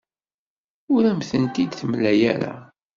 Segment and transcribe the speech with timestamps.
[0.93, 2.53] Ur am-tent-id-temla ara.